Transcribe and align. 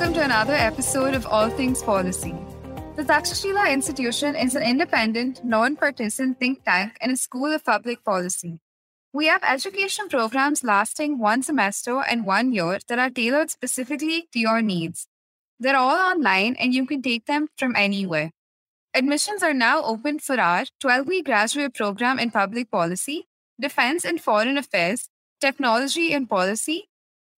Welcome 0.00 0.14
to 0.14 0.24
another 0.24 0.54
episode 0.54 1.12
of 1.12 1.26
All 1.26 1.50
Things 1.50 1.82
Policy. 1.82 2.34
The 2.96 3.02
Takshashila 3.02 3.70
Institution 3.70 4.34
is 4.34 4.54
an 4.54 4.62
independent, 4.62 5.44
non-partisan 5.44 6.36
think 6.36 6.64
tank 6.64 6.96
and 7.02 7.12
a 7.12 7.18
school 7.18 7.52
of 7.52 7.66
public 7.66 8.02
policy. 8.02 8.60
We 9.12 9.26
have 9.26 9.42
education 9.44 10.08
programs 10.08 10.64
lasting 10.64 11.18
one 11.18 11.42
semester 11.42 12.00
and 12.00 12.24
one 12.24 12.50
year 12.54 12.78
that 12.88 12.98
are 12.98 13.10
tailored 13.10 13.50
specifically 13.50 14.26
to 14.32 14.38
your 14.38 14.62
needs. 14.62 15.06
They're 15.58 15.76
all 15.76 15.98
online 16.12 16.56
and 16.58 16.72
you 16.72 16.86
can 16.86 17.02
take 17.02 17.26
them 17.26 17.48
from 17.58 17.76
anywhere. 17.76 18.30
Admissions 18.94 19.42
are 19.42 19.52
now 19.52 19.82
open 19.82 20.18
for 20.18 20.40
our 20.40 20.64
12 20.80 21.08
week 21.08 21.26
graduate 21.26 21.74
program 21.74 22.18
in 22.18 22.30
public 22.30 22.70
policy, 22.70 23.26
defense 23.60 24.06
and 24.06 24.18
foreign 24.18 24.56
affairs, 24.56 25.10
technology 25.42 26.14
and 26.14 26.26
policy. 26.26 26.88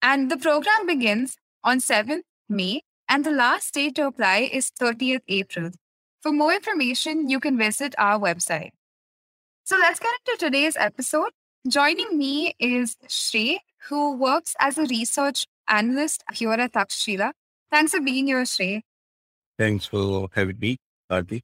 And 0.00 0.30
the 0.30 0.36
program 0.36 0.86
begins 0.86 1.36
on 1.64 1.78
7th 1.78 2.22
May, 2.52 2.82
and 3.08 3.24
the 3.24 3.30
last 3.30 3.74
date 3.74 3.96
to 3.96 4.06
apply 4.06 4.50
is 4.52 4.70
30th 4.80 5.22
April. 5.28 5.70
For 6.20 6.32
more 6.32 6.52
information, 6.52 7.28
you 7.28 7.40
can 7.40 7.58
visit 7.58 7.94
our 7.98 8.18
website. 8.18 8.70
So 9.64 9.76
let's 9.76 9.98
get 9.98 10.14
into 10.26 10.44
today's 10.44 10.76
episode. 10.76 11.30
Joining 11.68 12.18
me 12.18 12.54
is 12.58 12.96
Shrey, 13.08 13.58
who 13.88 14.16
works 14.16 14.54
as 14.60 14.78
a 14.78 14.82
research 14.82 15.46
analyst 15.68 16.24
here 16.32 16.52
at 16.52 16.72
Takshashila. 16.72 17.32
Thanks 17.70 17.92
for 17.92 18.00
being 18.00 18.26
here, 18.26 18.42
Shrey. 18.42 18.82
Thanks 19.58 19.86
for 19.86 20.28
having 20.32 20.58
me, 20.58 20.76
Aarti. 21.10 21.42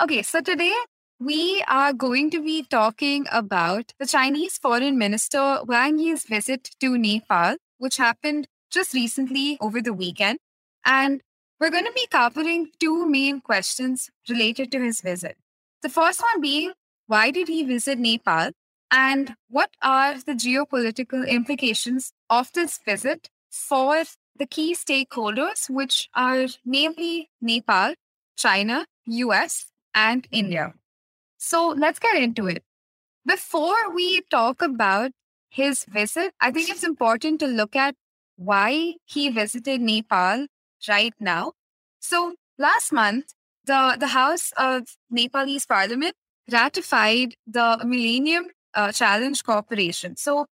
Okay, 0.00 0.22
so 0.22 0.40
today 0.40 0.74
we 1.20 1.64
are 1.66 1.92
going 1.92 2.30
to 2.30 2.42
be 2.42 2.62
talking 2.62 3.26
about 3.32 3.92
the 3.98 4.06
Chinese 4.06 4.58
Foreign 4.58 4.96
Minister 4.96 5.60
Wang 5.64 5.98
Yi's 5.98 6.24
visit 6.24 6.70
to 6.78 6.96
Nepal, 6.96 7.56
which 7.78 7.96
happened 7.96 8.46
just 8.70 8.94
recently 8.94 9.58
over 9.60 9.80
the 9.80 9.92
weekend. 9.92 10.38
And 10.84 11.22
we're 11.60 11.70
going 11.70 11.84
to 11.84 11.92
be 11.92 12.06
covering 12.10 12.70
two 12.78 13.06
main 13.06 13.40
questions 13.40 14.10
related 14.28 14.70
to 14.72 14.80
his 14.80 15.00
visit. 15.00 15.36
The 15.82 15.88
first 15.88 16.22
one 16.22 16.40
being 16.40 16.72
why 17.06 17.30
did 17.30 17.48
he 17.48 17.62
visit 17.62 17.98
Nepal? 17.98 18.50
And 18.90 19.34
what 19.48 19.70
are 19.82 20.14
the 20.14 20.32
geopolitical 20.32 21.26
implications 21.26 22.12
of 22.28 22.52
this 22.52 22.78
visit 22.84 23.28
for 23.50 24.04
the 24.38 24.46
key 24.46 24.74
stakeholders, 24.74 25.68
which 25.68 26.08
are 26.14 26.46
namely 26.64 27.30
Nepal, 27.40 27.94
China, 28.36 28.86
US, 29.06 29.66
and 29.94 30.26
India. 30.30 30.74
So 31.38 31.74
let's 31.76 31.98
get 31.98 32.16
into 32.16 32.46
it. 32.46 32.62
Before 33.26 33.92
we 33.92 34.22
talk 34.30 34.62
about 34.62 35.10
his 35.50 35.84
visit, 35.84 36.32
I 36.40 36.50
think 36.50 36.70
it's 36.70 36.84
important 36.84 37.40
to 37.40 37.46
look 37.46 37.76
at 37.76 37.94
why 38.38 38.94
he 39.04 39.28
visited 39.28 39.80
Nepal 39.80 40.46
right 40.88 41.14
now. 41.18 41.52
So 41.98 42.36
last 42.56 42.92
month, 42.92 43.34
the, 43.64 43.96
the 43.98 44.08
House 44.08 44.52
of 44.56 44.96
Nepalese 45.10 45.66
Parliament 45.66 46.14
ratified 46.50 47.34
the 47.46 47.78
Millennium 47.84 48.46
uh, 48.74 48.92
Challenge 48.92 49.42
Corporation. 49.42 50.16
So 50.16 50.46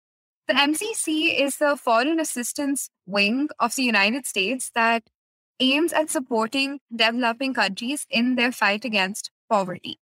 the 0.48 0.54
MCC 0.54 1.40
is 1.40 1.58
the 1.58 1.76
foreign 1.76 2.18
assistance 2.18 2.88
wing 3.06 3.48
of 3.60 3.76
the 3.76 3.82
United 3.82 4.26
States 4.26 4.70
that 4.74 5.04
aims 5.60 5.92
at 5.92 6.10
supporting 6.10 6.80
developing 6.94 7.54
countries 7.54 8.06
in 8.10 8.34
their 8.34 8.50
fight 8.50 8.84
against 8.84 9.30
poverty. 9.48 9.98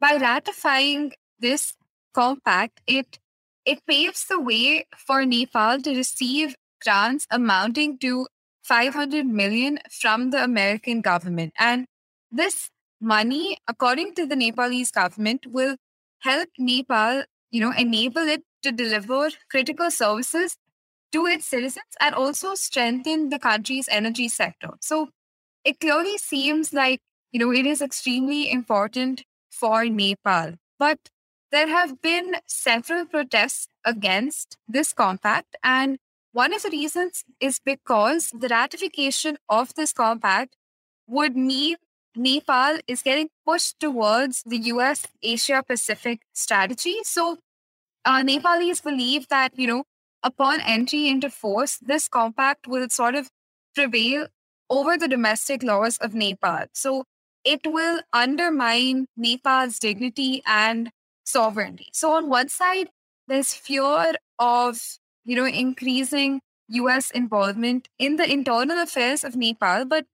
By 0.00 0.16
ratifying 0.16 1.12
this 1.38 1.74
compact, 2.12 2.80
it 2.86 3.18
it 3.64 3.84
paves 3.86 4.24
the 4.24 4.40
way 4.40 4.86
for 4.96 5.24
Nepal 5.24 5.80
to 5.82 5.94
receive 5.94 6.56
grants 6.80 7.26
amounting 7.30 7.98
to 7.98 8.26
500 8.62 9.26
million 9.26 9.78
from 9.90 10.30
the 10.30 10.42
American 10.42 11.00
government. 11.00 11.52
And 11.58 11.86
this 12.30 12.70
money, 13.00 13.58
according 13.66 14.14
to 14.14 14.26
the 14.26 14.36
Nepalese 14.36 14.90
government, 14.90 15.46
will 15.46 15.76
help 16.20 16.48
Nepal, 16.58 17.24
you 17.50 17.60
know, 17.60 17.72
enable 17.76 18.22
it 18.22 18.42
to 18.62 18.72
deliver 18.72 19.30
critical 19.50 19.90
services 19.90 20.56
to 21.12 21.26
its 21.26 21.46
citizens 21.46 21.96
and 22.00 22.14
also 22.14 22.54
strengthen 22.54 23.30
the 23.30 23.38
country's 23.38 23.88
energy 23.90 24.28
sector. 24.28 24.70
So 24.80 25.08
it 25.64 25.80
clearly 25.80 26.18
seems 26.18 26.72
like, 26.72 27.00
you 27.32 27.40
know, 27.40 27.52
it 27.52 27.66
is 27.66 27.82
extremely 27.82 28.50
important 28.50 29.24
for 29.50 29.84
Nepal. 29.86 30.54
But 30.78 30.98
there 31.50 31.68
have 31.68 32.00
been 32.00 32.36
several 32.46 33.06
protests 33.06 33.68
against 33.84 34.56
this 34.68 34.92
compact. 34.92 35.56
And 35.64 35.98
one 36.32 36.52
of 36.54 36.62
the 36.62 36.70
reasons 36.70 37.24
is 37.40 37.60
because 37.64 38.30
the 38.38 38.48
ratification 38.48 39.36
of 39.48 39.74
this 39.74 39.92
compact 39.92 40.56
would 41.06 41.36
mean 41.36 41.76
Nepal 42.16 42.78
is 42.86 43.02
getting 43.02 43.28
pushed 43.46 43.78
towards 43.80 44.42
the 44.44 44.58
US 44.74 45.06
Asia 45.22 45.62
Pacific 45.66 46.20
strategy. 46.32 46.98
So 47.02 47.38
uh, 48.04 48.22
Nepalese 48.22 48.80
believe 48.80 49.28
that, 49.28 49.58
you 49.58 49.66
know, 49.66 49.84
upon 50.22 50.60
entry 50.60 51.08
into 51.08 51.30
force, 51.30 51.78
this 51.78 52.08
compact 52.08 52.66
will 52.66 52.88
sort 52.88 53.14
of 53.14 53.30
prevail 53.74 54.28
over 54.68 54.96
the 54.96 55.08
domestic 55.08 55.62
laws 55.62 55.96
of 55.98 56.14
Nepal. 56.14 56.66
So 56.74 57.04
it 57.44 57.60
will 57.66 58.02
undermine 58.12 59.06
Nepal's 59.16 59.78
dignity 59.78 60.42
and 60.46 60.90
sovereignty. 61.24 61.88
So 61.92 62.12
on 62.12 62.28
one 62.28 62.48
side, 62.48 62.88
there's 63.28 63.54
fear 63.54 64.14
of, 64.38 64.80
you 65.24 65.36
know, 65.36 65.46
increasing 65.46 66.40
US 66.68 67.10
involvement 67.10 67.88
in 67.98 68.16
the 68.16 68.30
internal 68.30 68.78
affairs 68.80 69.24
of 69.24 69.36
Nepal. 69.36 69.84
But 69.84 70.06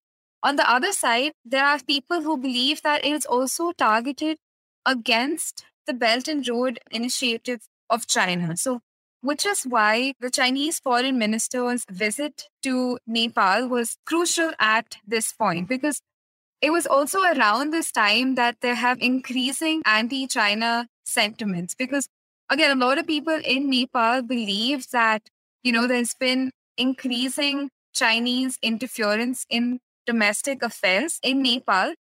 on 0.43 0.56
the 0.56 0.69
other 0.71 0.93
side, 0.93 1.33
there 1.44 1.65
are 1.65 1.78
people 1.81 2.22
who 2.22 2.37
believe 2.37 2.83
that 2.83 3.05
it 3.05 3.12
is 3.12 3.27
also 3.27 3.72
targeted 3.72 4.39
against 4.84 5.65
the 5.87 5.94
Belt 5.94 6.28
and 6.28 6.47
Road 6.49 6.81
Initiative 6.91 7.61
of 7.91 8.06
China. 8.06 8.56
So 8.56 8.81
which 9.21 9.44
is 9.44 9.65
why 9.65 10.12
the 10.21 10.31
Chinese 10.31 10.78
foreign 10.78 11.19
minister's 11.19 11.84
visit 11.91 12.49
to 12.62 12.99
Nepal 13.06 13.69
was 13.69 13.97
crucial 14.06 14.53
at 14.61 14.99
this 15.06 15.33
point 15.33 15.69
because 15.69 16.00
it 16.61 16.71
was 16.71 16.87
also 16.87 17.23
around 17.23 17.73
this 17.73 17.91
time 17.93 18.34
that 18.37 18.61
they 18.61 18.75
have 18.75 18.99
increasing 19.00 19.83
anti 19.84 20.27
China 20.27 20.88
sentiments. 21.05 21.75
Because, 21.75 22.09
again, 22.51 22.71
a 22.71 22.84
lot 22.84 22.99
of 22.99 23.07
people 23.07 23.39
in 23.45 23.71
Nepal 23.71 24.23
believe 24.23 24.91
that, 24.91 25.23
you 25.62 25.73
know, 25.73 25.87
there's 25.87 26.15
been 26.15 26.51
increasing 26.77 27.71
Chinese 27.95 28.59
interference 28.62 29.47
in 29.51 29.81
domestic 30.07 30.62
affairs 30.62 31.19
in 31.23 31.43
Nepal. 31.43 31.95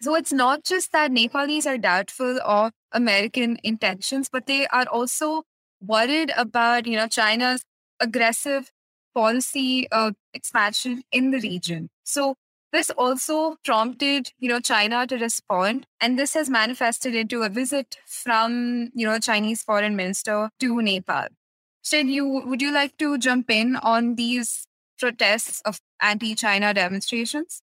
So 0.00 0.14
it's 0.14 0.32
not 0.32 0.64
just 0.64 0.92
that 0.92 1.10
Nepalese 1.12 1.66
are 1.66 1.78
doubtful 1.78 2.40
of 2.44 2.72
American 2.92 3.58
intentions, 3.64 4.28
but 4.30 4.46
they 4.46 4.66
are 4.68 4.86
also 4.86 5.42
worried 5.80 6.32
about 6.36 6.86
you 6.86 6.96
know 6.96 7.08
China's 7.08 7.62
aggressive 8.00 8.70
policy 9.14 9.88
uh, 9.90 10.12
expansion 10.34 11.02
in 11.12 11.30
the 11.30 11.40
region. 11.40 11.90
So 12.04 12.36
this 12.72 12.90
also 12.90 13.56
prompted 13.64 14.32
you 14.38 14.48
know 14.48 14.60
China 14.60 15.06
to 15.06 15.16
respond, 15.16 15.86
and 16.00 16.18
this 16.18 16.34
has 16.34 16.50
manifested 16.50 17.14
into 17.14 17.42
a 17.42 17.48
visit 17.48 17.96
from 18.06 18.90
you 18.94 19.06
know 19.06 19.18
Chinese 19.18 19.62
foreign 19.62 19.96
minister 19.96 20.50
to 20.60 20.82
Nepal. 20.82 21.28
Said 21.82 22.08
you 22.08 22.26
would 22.26 22.60
you 22.60 22.72
like 22.72 22.96
to 22.98 23.18
jump 23.18 23.50
in 23.50 23.76
on 23.76 24.16
these 24.16 24.66
protests 24.98 25.60
of 25.62 25.80
anti-China 26.02 26.74
demonstrations? 26.74 27.62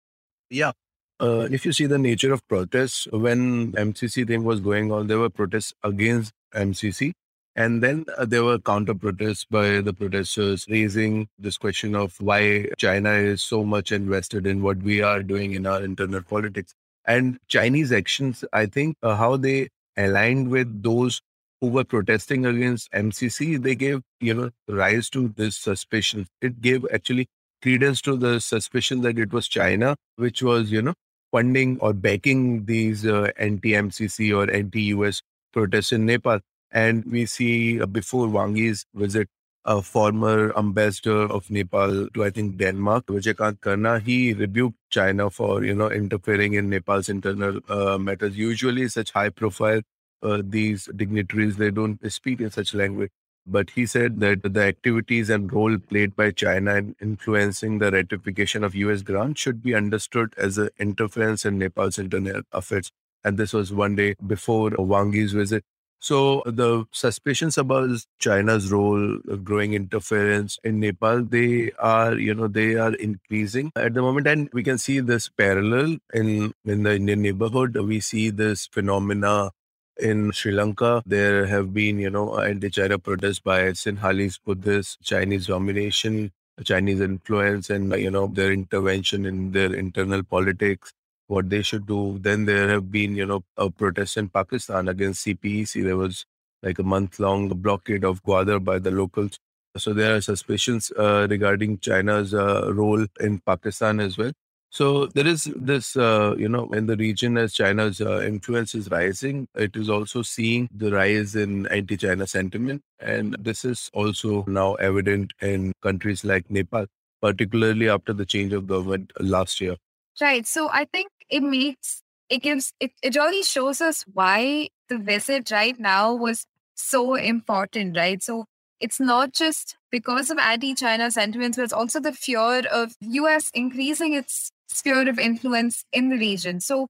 Yeah. 0.50 0.71
Uh, 1.19 1.47
if 1.51 1.65
you 1.65 1.71
see 1.71 1.85
the 1.85 1.97
nature 1.97 2.33
of 2.33 2.45
protests, 2.47 3.07
when 3.11 3.71
MCC 3.73 4.27
thing 4.27 4.44
was 4.44 4.59
going 4.59 4.91
on, 4.91 5.07
there 5.07 5.19
were 5.19 5.29
protests 5.29 5.73
against 5.83 6.33
MCC 6.53 7.13
and 7.55 7.83
then 7.83 8.05
uh, 8.17 8.25
there 8.25 8.44
were 8.44 8.57
counter 8.57 8.95
protests 8.95 9.45
by 9.45 9.79
the 9.81 9.94
protesters 9.94 10.65
raising 10.69 11.27
this 11.38 11.57
question 11.57 11.95
of 11.95 12.19
why 12.19 12.67
China 12.77 13.11
is 13.11 13.44
so 13.44 13.63
much 13.63 13.91
invested 13.91 14.47
in 14.47 14.61
what 14.63 14.77
we 14.77 15.01
are 15.01 15.21
doing 15.21 15.53
in 15.53 15.67
our 15.67 15.83
internal 15.83 16.21
politics. 16.21 16.73
And 17.05 17.38
Chinese 17.47 17.91
actions, 17.91 18.44
I 18.53 18.65
think, 18.65 18.97
uh, 19.03 19.15
how 19.15 19.38
they 19.38 19.69
aligned 19.97 20.50
with 20.50 20.81
those 20.81 21.21
who 21.61 21.67
were 21.67 21.83
protesting 21.83 22.45
against 22.45 22.91
MCC, 22.91 23.61
they 23.61 23.75
gave, 23.75 24.01
you 24.19 24.33
know, 24.33 24.49
rise 24.67 25.09
to 25.11 25.27
this 25.29 25.56
suspicion. 25.56 26.27
It 26.41 26.61
gave 26.61 26.85
actually 26.91 27.27
credence 27.61 28.01
to 28.01 28.17
the 28.17 28.41
suspicion 28.41 29.01
that 29.01 29.19
it 29.19 29.31
was 29.31 29.47
China, 29.47 29.95
which 30.15 30.41
was, 30.41 30.71
you 30.71 30.81
know, 30.81 30.94
funding 31.31 31.77
or 31.79 31.94
backing 31.94 32.65
these 32.65 33.06
uh, 33.06 33.31
anti-MCC 33.38 34.35
or 34.35 34.51
anti-US 34.51 35.21
protests 35.53 35.91
in 35.91 36.06
Nepal. 36.06 36.39
And 36.73 37.05
we 37.05 37.25
see 37.27 37.81
uh, 37.81 37.87
before 37.87 38.27
Wang 38.29 38.57
Yi's 38.57 38.85
visit, 38.95 39.29
a 39.65 39.81
former 39.81 40.57
ambassador 40.57 41.23
of 41.31 41.49
Nepal 41.51 42.09
to 42.09 42.25
I 42.25 42.31
think 42.31 42.57
Denmark, 42.57 43.05
Vijayakant 43.07 43.61
Karna, 43.61 43.99
he 43.99 44.33
rebuked 44.33 44.77
China 44.91 45.29
for 45.31 45.63
you 45.65 45.75
know 45.75 45.89
interfering 45.91 46.55
in 46.55 46.69
Nepal's 46.69 47.09
internal 47.09 47.61
uh, 47.69 47.97
matters. 47.99 48.37
Usually, 48.37 48.89
such 48.89 49.11
high 49.11 49.29
profile 49.29 49.81
uh, 50.23 50.41
these 50.45 50.89
dignitaries 50.95 51.57
they 51.57 51.71
don't 51.71 51.99
speak 52.11 52.41
in 52.41 52.51
such 52.51 52.73
language. 52.75 53.11
But 53.45 53.71
he 53.71 53.85
said 53.85 54.19
that 54.21 54.43
the 54.43 54.63
activities 54.63 55.29
and 55.29 55.51
role 55.51 55.77
played 55.77 56.15
by 56.15 56.31
China 56.31 56.75
in 56.75 56.95
influencing 57.01 57.79
the 57.79 57.91
ratification 57.91 58.63
of 58.63 58.75
US 58.75 59.01
grants 59.01 59.41
should 59.41 59.61
be 59.63 59.75
understood 59.75 60.33
as 60.37 60.57
an 60.57 60.69
interference 60.79 61.45
in 61.45 61.59
Nepal's 61.59 61.99
internal 61.99 62.41
affairs. 62.53 62.91
And 63.23 63.37
this 63.37 63.53
was 63.53 63.73
one 63.73 63.95
day 63.95 64.15
before 64.25 64.71
Wang 64.77 65.13
Yi's 65.13 65.33
visit. 65.33 65.63
So 66.03 66.44
the 66.45 66.83
suspicions 66.91 67.57
about 67.57 67.89
China's 68.19 68.69
role, 68.69 69.19
growing 69.41 69.73
interference 69.73 70.59
in 70.61 70.81
Nepal, 70.81 71.23
they 71.23 71.71
are, 71.79 72.15
you 72.15 72.33
know, 72.33 72.50
they 72.50 72.75
are 72.75 72.94
increasing 72.95 73.71
at 73.77 73.94
the 73.94 74.01
moment, 74.01 74.27
and 74.27 74.50
we 74.51 74.63
can 74.63 74.77
see 74.77 75.00
this 75.00 75.29
parallel 75.29 75.95
in 76.13 76.53
in 76.65 76.83
the 76.83 76.95
Indian 76.95 77.21
neighborhood. 77.21 77.77
We 77.77 78.01
see 78.01 78.31
this 78.31 78.67
phenomena 78.67 79.51
in 79.97 80.33
Sri 80.33 80.51
Lanka. 80.51 81.03
There 81.05 81.45
have 81.45 81.73
been, 81.73 82.00
you 82.00 82.09
know, 82.09 82.38
anti-China 82.38 82.99
protests 82.99 83.39
by 83.39 83.71
Sinhalese 83.71 84.39
Buddhists, 84.44 84.97
Chinese 85.01 85.47
domination, 85.47 86.33
Chinese 86.65 86.99
influence, 86.99 87.69
and 87.69 87.94
you 87.94 88.11
know 88.11 88.27
their 88.27 88.51
intervention 88.51 89.25
in 89.25 89.53
their 89.53 89.73
internal 89.73 90.21
politics 90.21 90.91
what 91.33 91.50
they 91.50 91.62
should 91.62 91.85
do. 91.88 92.19
Then 92.27 92.45
there 92.45 92.69
have 92.69 92.91
been, 92.91 93.15
you 93.15 93.25
know, 93.25 93.44
a 93.57 93.69
protest 93.69 94.18
in 94.18 94.30
Pakistan 94.30 94.88
against 94.88 95.25
CPEC. 95.25 95.83
There 95.83 95.97
was 95.97 96.25
like 96.62 96.80
a 96.80 96.83
month 96.83 97.19
long 97.19 97.50
blockade 97.50 98.03
of 98.03 98.24
Gwadar 98.24 98.63
by 98.63 98.80
the 98.80 98.91
locals. 98.91 99.39
So 99.75 99.94
there 99.94 100.15
are 100.15 100.21
suspicions 100.21 100.91
uh, 100.97 101.27
regarding 101.30 101.80
China's 101.80 102.33
uh, 102.33 102.71
role 102.74 103.06
in 103.19 103.39
Pakistan 103.39 104.00
as 104.00 104.18
well. 104.18 104.31
So 104.69 105.06
there 105.06 105.27
is 105.27 105.44
this, 105.56 105.95
uh, 105.95 106.33
you 106.35 106.50
know, 106.50 106.68
in 106.74 106.88
the 106.88 106.97
region 106.97 107.38
as 107.38 107.53
China's 107.53 108.01
uh, 108.01 108.21
influence 108.21 108.74
is 108.74 108.89
rising, 108.89 109.47
it 109.53 109.75
is 109.75 109.88
also 109.88 110.24
seeing 110.24 110.68
the 110.75 110.91
rise 110.91 111.35
in 111.35 111.68
anti-China 111.68 112.25
sentiment, 112.25 112.81
and 113.00 113.35
this 113.39 113.65
is 113.65 113.91
also 113.94 114.44
now 114.47 114.74
evident 114.75 115.33
in 115.41 115.74
countries 115.83 116.24
like 116.24 116.50
Nepal, 116.50 116.88
particularly 117.21 117.88
after 117.88 118.13
the 118.13 118.25
change 118.25 118.51
of 118.51 118.65
government 118.65 119.13
last 119.19 119.62
year. 119.62 119.77
Right. 120.19 120.47
So 120.47 120.69
I 120.71 120.85
think 120.85 121.12
it 121.29 121.43
makes 121.43 122.01
it 122.29 122.41
gives 122.41 122.73
it, 122.79 122.91
it 123.01 123.15
really 123.15 123.43
shows 123.43 123.81
us 123.81 124.03
why 124.11 124.69
the 124.89 124.97
visit 124.97 125.51
right 125.51 125.79
now 125.79 126.13
was 126.13 126.45
so 126.75 127.15
important, 127.15 127.95
right? 127.95 128.21
So 128.23 128.45
it's 128.79 128.99
not 128.99 129.33
just 129.33 129.77
because 129.91 130.29
of 130.29 130.37
anti-China 130.37 131.11
sentiments, 131.11 131.57
but 131.57 131.63
it's 131.63 131.73
also 131.73 131.99
the 131.99 132.13
fear 132.13 132.63
of 132.71 132.95
US 133.01 133.51
increasing 133.53 134.13
its 134.13 134.51
sphere 134.67 135.07
of 135.07 135.19
influence 135.19 135.85
in 135.93 136.09
the 136.09 136.17
region. 136.17 136.59
So 136.59 136.87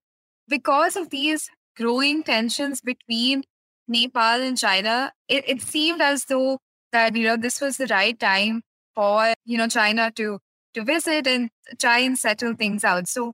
because 0.48 0.96
of 0.96 1.10
these 1.10 1.50
growing 1.76 2.24
tensions 2.24 2.82
between 2.82 3.44
Nepal 3.88 4.42
and 4.42 4.58
China, 4.58 5.12
it, 5.28 5.44
it 5.48 5.62
seemed 5.62 6.02
as 6.02 6.26
though 6.26 6.60
that, 6.92 7.16
you 7.16 7.28
know, 7.28 7.38
this 7.38 7.60
was 7.62 7.78
the 7.78 7.88
right 7.88 8.18
time 8.20 8.62
for, 8.96 9.34
you 9.46 9.58
know, 9.58 9.68
China 9.68 10.12
to 10.16 10.40
to 10.74 10.84
visit 10.84 11.28
and 11.28 11.50
try 11.80 12.00
and 12.00 12.18
settle 12.18 12.56
things 12.56 12.84
out. 12.84 13.08
So, 13.08 13.34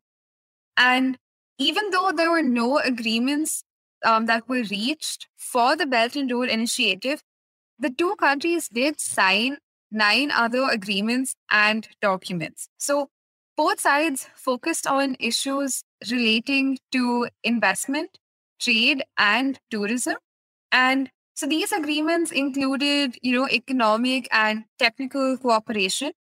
and 0.79 1.17
even 1.59 1.91
though 1.91 2.11
there 2.15 2.31
were 2.31 2.41
no 2.43 2.79
agreements 2.79 3.63
um, 4.05 4.25
that 4.27 4.49
were 4.49 4.63
reached 4.71 5.27
for 5.37 5.75
the 5.75 5.85
Belt 5.85 6.15
and 6.15 6.31
Road 6.31 6.49
Initiative, 6.49 7.21
the 7.77 7.89
two 7.89 8.15
countries 8.15 8.69
did 8.69 8.99
sign 8.99 9.57
nine 9.91 10.31
other 10.31 10.63
agreements 10.69 11.35
and 11.51 11.87
documents. 12.01 12.69
So, 12.77 13.09
both 13.57 13.81
sides 13.81 14.29
focused 14.35 14.87
on 14.87 15.17
issues 15.19 15.83
relating 16.09 16.79
to 16.93 17.27
investment, 17.43 18.17
trade, 18.61 19.03
and 19.17 19.59
tourism. 19.69 20.15
And 20.71 21.11
so 21.35 21.47
these 21.47 21.71
agreements 21.73 22.31
included, 22.31 23.17
you 23.21 23.37
know, 23.37 23.49
economic 23.49 24.29
and 24.31 24.65
technical 24.77 25.37
cooperation, 25.37 26.13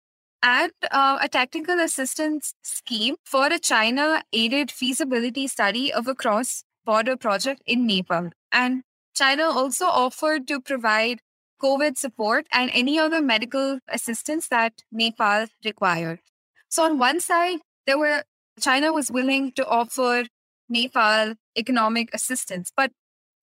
and 0.46 0.70
uh, 0.92 1.18
a 1.20 1.28
technical 1.28 1.80
assistance 1.80 2.54
scheme 2.62 3.16
for 3.24 3.46
a 3.46 3.58
China 3.58 4.22
aided 4.32 4.70
feasibility 4.70 5.48
study 5.48 5.92
of 5.92 6.06
a 6.06 6.14
cross 6.14 6.62
border 6.84 7.16
project 7.16 7.62
in 7.66 7.84
Nepal. 7.84 8.30
And 8.52 8.84
China 9.12 9.46
also 9.50 9.86
offered 9.86 10.46
to 10.46 10.60
provide 10.60 11.18
COVID 11.60 11.96
support 11.98 12.46
and 12.52 12.70
any 12.72 12.96
other 12.96 13.20
medical 13.20 13.80
assistance 13.88 14.46
that 14.48 14.84
Nepal 14.92 15.46
required. 15.64 16.20
So, 16.68 16.84
on 16.84 16.98
one 16.98 17.18
side, 17.18 17.58
there 17.86 17.98
were 17.98 18.22
China 18.60 18.92
was 18.92 19.10
willing 19.10 19.50
to 19.52 19.66
offer 19.66 20.26
Nepal 20.68 21.34
economic 21.56 22.14
assistance, 22.14 22.70
but 22.76 22.92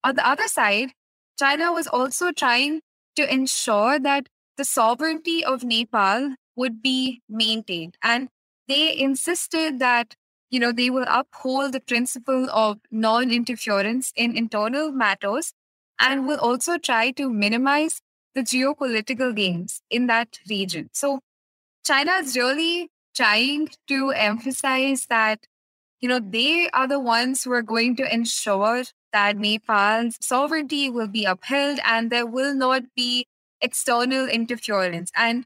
on 0.06 0.16
the 0.16 0.26
other 0.26 0.48
side, 0.48 0.92
China 1.38 1.74
was 1.74 1.88
also 1.88 2.32
trying 2.32 2.82
to 3.18 3.34
ensure 3.34 4.00
that 4.00 4.28
the 4.56 4.64
sovereignty 4.64 5.44
of 5.44 5.64
Nepal 5.64 6.36
would 6.56 6.82
be 6.82 7.22
maintained. 7.30 7.98
And 8.04 8.30
they 8.68 8.98
insisted 8.98 9.80
that, 9.80 10.16
you 10.50 10.60
know, 10.60 10.72
they 10.72 10.90
will 10.90 11.06
uphold 11.08 11.74
the 11.74 11.80
principle 11.80 12.50
of 12.52 12.80
non-interference 12.92 14.12
in 14.16 14.38
internal 14.38 14.92
matters 14.92 15.54
and 16.00 16.28
will 16.28 16.40
also 16.40 16.78
try 16.78 17.12
to 17.12 17.30
minimize 17.30 18.02
the 18.36 18.42
geopolitical 18.42 19.36
gains 19.36 19.82
in 19.90 20.08
that 20.08 20.40
region. 20.50 20.90
So 20.94 21.20
China 21.86 22.14
is 22.14 22.36
really 22.36 22.90
trying 23.16 23.70
to 23.88 24.12
emphasize 24.12 25.06
that, 25.08 25.46
you 26.02 26.10
know, 26.10 26.20
they 26.20 26.70
are 26.72 26.88
the 26.88 27.00
ones 27.00 27.44
who 27.44 27.52
are 27.52 27.62
going 27.62 27.96
to 27.98 28.14
ensure 28.14 28.84
that 29.12 29.38
Nepal's 29.38 30.18
sovereignty 30.20 30.90
will 30.90 31.08
be 31.08 31.26
upheld 31.26 31.80
and 31.86 32.10
there 32.10 32.26
will 32.26 32.56
not 32.56 32.84
be 32.96 33.28
external 33.62 34.28
interference. 34.28 35.12
And 35.16 35.46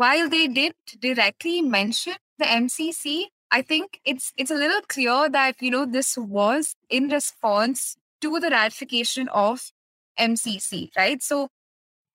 while 0.00 0.30
they 0.30 0.46
didn't 0.48 0.98
directly 0.98 1.60
mention 1.60 2.14
the 2.38 2.46
MCC, 2.46 3.24
I 3.50 3.60
think 3.60 4.00
it's 4.06 4.32
it's 4.38 4.50
a 4.50 4.54
little 4.54 4.80
clear 4.88 5.28
that 5.28 5.60
you 5.60 5.70
know 5.70 5.84
this 5.84 6.16
was 6.16 6.74
in 6.88 7.08
response 7.08 7.96
to 8.22 8.40
the 8.40 8.48
ratification 8.48 9.28
of 9.28 9.72
MCC, 10.18 10.88
right? 10.96 11.22
So, 11.22 11.48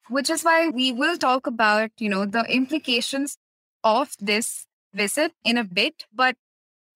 which 0.10 0.31
is 0.31 0.43
why 0.43 0.69
we 0.69 0.91
will 0.91 1.17
talk 1.17 1.45
about 1.45 1.91
you 2.00 2.10
know 2.10 2.25
the 2.25 2.43
implications 2.60 3.38
of 3.83 4.13
this 4.19 4.65
visit 4.93 5.33
in 5.43 5.57
a 5.57 5.63
bit. 5.63 6.05
But 6.12 6.38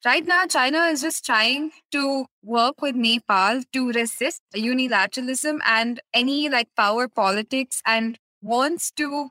right 0.05 0.25
now, 0.25 0.45
China 0.47 0.85
is 0.95 1.01
just 1.01 1.25
trying 1.25 1.71
to 1.91 2.25
work 2.43 2.81
with 2.81 2.95
Nepal 2.95 3.61
to 3.73 3.91
resist 3.91 4.41
unilateralism 4.55 5.59
and 5.65 5.99
any 6.13 6.49
like 6.49 6.69
power 6.75 7.07
politics, 7.07 7.83
and 7.85 8.17
wants 8.41 8.89
to 9.03 9.29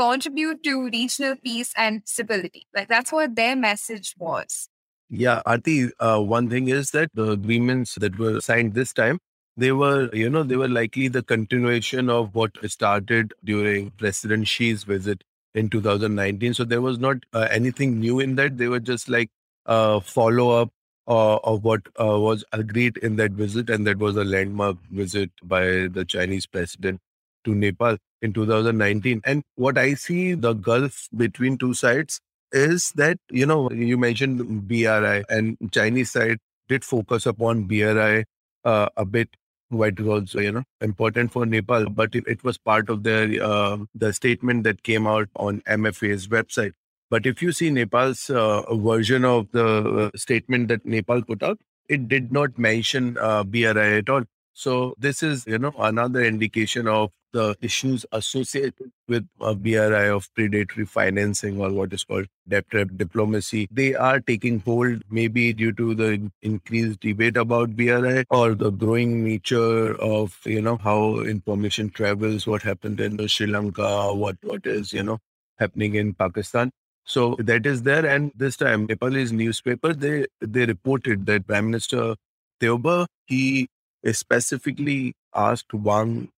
contribute 0.00 0.62
to 0.62 0.88
regional 0.88 1.36
peace 1.36 1.74
and 1.76 2.02
stability. 2.06 2.66
Like 2.74 2.88
that's 2.88 3.12
what 3.12 3.36
their 3.36 3.54
message 3.54 4.14
was. 4.18 4.68
Yeah, 5.10 5.42
Aarti, 5.46 5.90
uh, 5.98 6.20
one 6.20 6.48
thing 6.48 6.68
is 6.68 6.92
that 6.92 7.10
the 7.14 7.32
agreements 7.32 7.96
that 7.96 8.18
were 8.18 8.40
signed 8.40 8.74
this 8.74 8.92
time, 8.92 9.18
they 9.56 9.72
were, 9.72 10.08
you 10.14 10.30
know, 10.30 10.42
they 10.42 10.56
were 10.56 10.68
likely 10.68 11.08
the 11.08 11.22
continuation 11.22 12.08
of 12.08 12.34
what 12.34 12.52
started 12.70 13.34
during 13.44 13.90
President 13.98 14.46
Xi's 14.46 14.84
visit 14.84 15.24
in 15.54 15.68
2019. 15.68 16.54
So 16.54 16.64
there 16.64 16.80
was 16.80 16.98
not 16.98 17.18
uh, 17.34 17.48
anything 17.50 17.98
new 17.98 18.20
in 18.20 18.36
that. 18.36 18.56
They 18.56 18.68
were 18.68 18.80
just 18.80 19.08
like 19.08 19.28
a 19.66 20.00
follow 20.00 20.50
up 20.62 20.70
uh, 21.08 21.38
of 21.38 21.64
what 21.64 21.82
uh, 22.00 22.18
was 22.20 22.44
agreed 22.52 22.96
in 22.98 23.16
that 23.16 23.32
visit, 23.32 23.68
and 23.68 23.86
that 23.86 23.98
was 23.98 24.16
a 24.16 24.24
landmark 24.24 24.76
visit 24.90 25.30
by 25.42 25.88
the 25.88 26.04
Chinese 26.06 26.46
president 26.46 27.00
to 27.44 27.54
Nepal 27.54 27.96
in 28.22 28.32
2019. 28.32 29.22
And 29.24 29.42
what 29.56 29.78
I 29.78 29.94
see 29.94 30.34
the 30.34 30.52
gulf 30.52 31.08
between 31.16 31.58
two 31.58 31.74
sides 31.74 32.20
is 32.52 32.92
that, 32.92 33.18
you 33.30 33.46
know, 33.46 33.70
you 33.70 33.96
mentioned 33.96 34.68
BRI 34.68 35.24
and 35.28 35.56
Chinese 35.72 36.10
side 36.10 36.38
did 36.68 36.84
focus 36.84 37.26
upon 37.26 37.64
BRI 37.64 38.24
uh, 38.64 38.88
a 38.96 39.04
bit 39.04 39.28
what 39.70 39.98
was 40.00 40.08
also, 40.08 40.40
you 40.40 40.52
know 40.52 40.64
important 40.80 41.32
for 41.32 41.46
Nepal, 41.46 41.88
but 41.88 42.14
it, 42.14 42.24
it 42.26 42.44
was 42.44 42.58
part 42.58 42.90
of 42.90 43.04
their 43.04 43.42
uh, 43.42 43.78
the 43.94 44.12
statement 44.12 44.64
that 44.64 44.82
came 44.82 45.06
out 45.06 45.28
on 45.36 45.60
MFA's 45.62 46.26
website. 46.28 46.72
But 47.08 47.26
if 47.26 47.40
you 47.42 47.52
see 47.52 47.70
Nepal's 47.70 48.30
uh, 48.30 48.62
version 48.74 49.24
of 49.24 49.50
the 49.52 50.10
uh, 50.12 50.16
statement 50.16 50.68
that 50.68 50.84
Nepal 50.84 51.22
put 51.22 51.42
out, 51.42 51.58
it 51.88 52.08
did 52.08 52.32
not 52.32 52.58
mention 52.58 53.16
uh, 53.18 53.44
BRI 53.44 53.98
at 53.98 54.08
all. 54.08 54.24
So 54.52 54.94
this 54.98 55.22
is, 55.22 55.46
you 55.46 55.58
know, 55.58 55.72
another 55.78 56.22
indication 56.22 56.86
of 56.88 57.10
the 57.32 57.56
issues 57.60 58.04
associated 58.12 58.90
with 59.08 59.26
a 59.40 59.54
BRI 59.54 60.08
of 60.08 60.28
predatory 60.34 60.84
financing 60.86 61.60
or 61.60 61.70
what 61.70 61.92
is 61.92 62.04
called 62.04 62.26
debt 62.48 62.64
diplomacy. 62.96 63.68
They 63.70 63.94
are 63.94 64.20
taking 64.20 64.60
hold 64.60 65.02
maybe 65.10 65.52
due 65.52 65.72
to 65.72 65.94
the 65.94 66.30
increased 66.42 67.00
debate 67.00 67.36
about 67.36 67.76
BRI 67.76 68.24
or 68.30 68.54
the 68.54 68.70
growing 68.70 69.24
nature 69.24 69.94
of, 70.00 70.38
you 70.44 70.60
know, 70.60 70.76
how 70.76 71.20
information 71.20 71.90
travels, 71.90 72.46
what 72.46 72.62
happened 72.62 73.00
in 73.00 73.26
Sri 73.28 73.46
Lanka, 73.46 74.12
what, 74.12 74.36
what 74.42 74.66
is, 74.66 74.92
you 74.92 75.02
know, 75.02 75.18
happening 75.58 75.94
in 75.94 76.14
Pakistan. 76.14 76.72
So 77.04 77.36
that 77.38 77.66
is 77.66 77.82
there. 77.82 78.06
And 78.06 78.32
this 78.34 78.56
time, 78.56 78.86
Nepalese 78.86 79.32
newspaper, 79.32 79.92
they, 79.94 80.26
they 80.40 80.66
reported 80.66 81.26
that 81.26 81.46
Prime 81.46 81.66
Minister 81.66 82.16
Deuba, 82.60 83.06
he 83.26 83.68
specifically 84.12 85.14
asked 85.34 85.72
Wang 85.72 86.30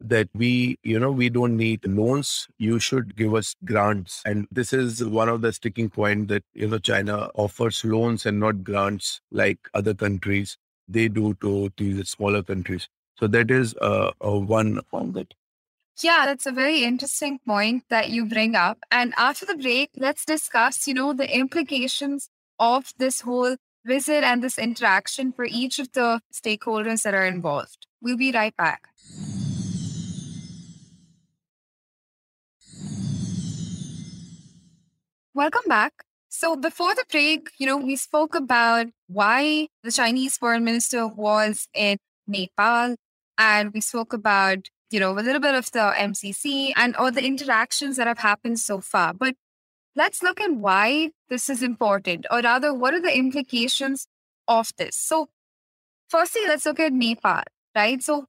that 0.00 0.28
we, 0.34 0.78
you 0.82 0.98
know, 0.98 1.10
we 1.10 1.28
don't 1.28 1.56
need 1.56 1.86
loans. 1.86 2.48
You 2.58 2.78
should 2.78 3.16
give 3.16 3.34
us 3.34 3.54
grants. 3.64 4.22
And 4.24 4.48
this 4.50 4.72
is 4.72 5.04
one 5.04 5.28
of 5.28 5.42
the 5.42 5.52
sticking 5.52 5.90
point 5.90 6.28
that, 6.28 6.42
you 6.54 6.68
know, 6.68 6.78
China 6.78 7.28
offers 7.34 7.84
loans 7.84 8.24
and 8.24 8.40
not 8.40 8.64
grants 8.64 9.20
like 9.30 9.58
other 9.74 9.92
countries. 9.92 10.56
They 10.88 11.08
do 11.08 11.34
to 11.42 11.70
these 11.76 12.08
smaller 12.08 12.42
countries. 12.42 12.88
So 13.18 13.26
that 13.26 13.50
is 13.50 13.74
uh, 13.82 14.12
uh, 14.24 14.38
one 14.38 14.80
on 14.92 15.12
that. 15.12 15.34
Yeah, 16.02 16.24
that's 16.24 16.46
a 16.46 16.52
very 16.52 16.82
interesting 16.82 17.38
point 17.46 17.84
that 17.90 18.08
you 18.08 18.24
bring 18.24 18.56
up. 18.56 18.78
And 18.90 19.12
after 19.18 19.44
the 19.44 19.56
break, 19.56 19.90
let's 19.98 20.24
discuss, 20.24 20.86
you 20.88 20.94
know, 20.94 21.12
the 21.12 21.30
implications 21.30 22.30
of 22.58 22.94
this 22.96 23.20
whole 23.20 23.56
visit 23.84 24.24
and 24.24 24.42
this 24.42 24.58
interaction 24.58 25.32
for 25.32 25.44
each 25.44 25.78
of 25.78 25.92
the 25.92 26.20
stakeholders 26.32 27.02
that 27.02 27.14
are 27.14 27.26
involved. 27.26 27.86
We'll 28.00 28.16
be 28.16 28.32
right 28.32 28.56
back. 28.56 28.88
Welcome 35.34 35.62
back. 35.68 35.92
So 36.28 36.56
before 36.56 36.94
the 36.94 37.04
break, 37.10 37.50
you 37.58 37.66
know, 37.66 37.76
we 37.76 37.96
spoke 37.96 38.34
about 38.34 38.86
why 39.08 39.68
the 39.82 39.90
Chinese 39.92 40.36
foreign 40.36 40.64
minister 40.64 41.06
was 41.06 41.68
in 41.74 41.98
Nepal, 42.26 42.96
and 43.38 43.72
we 43.72 43.80
spoke 43.80 44.12
about, 44.12 44.68
you 44.90 45.00
know, 45.00 45.12
a 45.12 45.20
little 45.20 45.40
bit 45.40 45.54
of 45.54 45.70
the 45.72 45.92
MCC 45.96 46.72
and 46.76 46.94
all 46.96 47.10
the 47.10 47.24
interactions 47.24 47.96
that 47.96 48.06
have 48.06 48.18
happened 48.18 48.58
so 48.60 48.80
far. 48.80 49.12
But 49.14 49.34
let's 49.96 50.22
look 50.22 50.40
at 50.40 50.52
why 50.52 51.10
this 51.28 51.48
is 51.48 51.62
important, 51.62 52.26
or 52.30 52.40
rather, 52.40 52.72
what 52.74 52.94
are 52.94 53.00
the 53.00 53.16
implications 53.16 54.06
of 54.48 54.70
this? 54.78 54.96
So, 54.96 55.28
firstly, 56.08 56.42
let's 56.46 56.66
look 56.66 56.80
at 56.80 56.92
Nepal, 56.92 57.42
right? 57.74 58.02
So, 58.02 58.26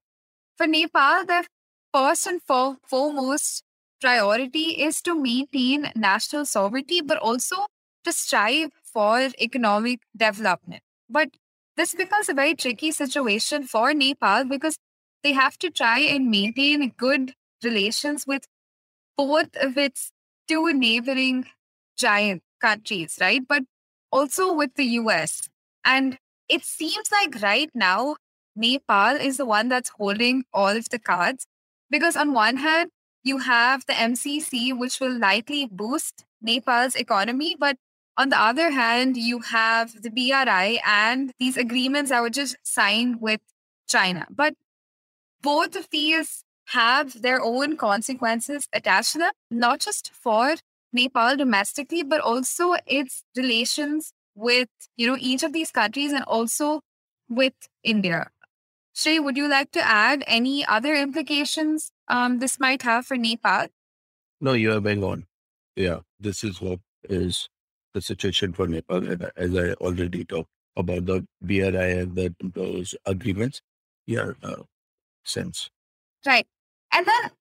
for 0.58 0.68
Nepal, 0.68 1.26
the 1.26 1.46
first 1.94 2.28
and 2.28 2.42
foremost 2.42 3.64
priority 4.00 4.82
is 4.82 5.02
to 5.04 5.16
maintain 5.16 5.92
national 5.96 6.46
sovereignty, 6.46 7.02
but 7.02 7.18
also 7.18 7.68
to 8.04 8.12
strive 8.12 8.72
for 8.84 9.30
economic 9.40 10.02
development. 10.16 10.82
But 11.10 11.30
this 11.78 11.94
becomes 11.96 12.30
a 12.30 12.34
very 12.34 12.56
tricky 12.56 12.92
situation 12.92 13.64
for 13.64 13.94
Nepal 13.94 14.46
because 14.46 14.78
they 15.24 15.34
have 15.34 15.58
to 15.60 15.70
try 15.70 16.00
and 16.00 16.30
maintain 16.30 16.94
good 16.98 17.34
relations 17.64 18.26
with 18.26 18.46
both 19.18 19.56
of 19.56 19.78
its 19.78 20.12
two 20.52 20.74
neighboring 20.74 21.46
giant 21.98 22.44
countries, 22.60 23.18
right? 23.22 23.42
But 23.48 23.64
also 24.12 24.54
with 24.54 24.76
the 24.76 24.86
US. 25.02 25.48
And 25.86 26.18
it 26.50 26.66
seems 26.66 27.10
like 27.12 27.42
right 27.42 27.70
now, 27.74 28.18
Nepal 28.54 29.16
is 29.16 29.38
the 29.38 29.46
one 29.46 29.70
that's 29.70 29.92
holding 29.98 30.44
all 30.54 30.76
of 30.76 30.90
the 30.90 31.00
cards 31.00 31.48
because, 31.90 32.18
on 32.18 32.34
one 32.34 32.58
hand, 32.58 32.92
you 33.24 33.38
have 33.38 33.86
the 33.86 33.94
MCC, 33.94 34.78
which 34.78 35.00
will 35.00 35.18
likely 35.18 35.68
boost 35.72 36.26
Nepal's 36.42 36.96
economy. 36.96 37.56
But 37.58 37.78
on 38.18 38.28
the 38.28 38.40
other 38.40 38.72
hand, 38.72 39.16
you 39.16 39.40
have 39.40 40.02
the 40.02 40.10
BRI 40.10 40.82
and 40.86 41.32
these 41.40 41.56
agreements 41.56 42.10
that 42.10 42.22
were 42.22 42.30
just 42.30 42.58
signed 42.64 43.22
with 43.22 43.40
China. 43.88 44.28
But 44.30 44.56
both 45.42 45.78
of 45.78 45.88
these 45.92 46.44
have 46.72 47.22
their 47.22 47.42
own 47.42 47.78
consequences 47.78 48.68
attached 48.74 49.14
to 49.14 49.20
them, 49.20 49.32
not 49.50 49.80
just 49.80 50.12
for 50.14 50.56
Nepal 50.94 51.36
domestically, 51.36 52.04
but 52.04 52.22
also 52.22 52.76
its 52.86 53.24
relations 53.36 54.14
with, 54.36 54.70
you 54.98 55.08
know, 55.08 55.18
each 55.20 55.44
of 55.44 55.54
these 55.54 55.72
countries 55.72 56.12
and 56.12 56.24
also 56.24 56.82
with 57.30 57.54
India. 57.84 58.30
Shrey, 58.96 59.24
would 59.24 59.38
you 59.38 59.48
like 59.48 59.72
to 59.72 59.82
add 59.82 60.24
any 60.28 60.66
other 60.66 60.96
implications 60.96 61.92
um, 62.08 62.40
this 62.40 62.60
might 62.60 62.82
have 62.82 63.06
for 63.06 63.18
Nepal? 63.18 63.68
No, 64.40 64.54
you 64.54 64.74
are 64.74 64.82
bang 64.82 65.04
on. 65.04 65.26
Yeah, 65.76 66.00
this 66.20 66.44
is 66.44 66.62
what 66.62 66.80
is 67.10 67.50
the 67.94 68.02
situation 68.02 68.54
for 68.54 68.68
Nepal. 68.68 69.04
As 69.36 69.56
I 69.56 69.74
already 69.74 70.26
talked 70.26 70.50
about 70.76 71.06
the 71.06 71.26
BRI 71.42 71.92
and 72.00 72.16
the, 72.16 72.34
those 72.42 72.96
agreements, 73.06 73.62
yeah, 74.06 74.32
uh, 74.44 74.64
sense. 75.24 75.70
Right. 76.26 76.48
And 76.92 77.06
then 77.06 77.32